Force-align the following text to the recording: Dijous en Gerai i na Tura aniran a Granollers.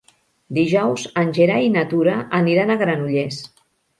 Dijous 0.57 1.03
en 1.23 1.33
Gerai 1.35 1.67
i 1.67 1.69
na 1.75 1.85
Tura 1.93 2.17
aniran 2.39 2.73
a 2.73 2.79
Granollers. 2.83 3.41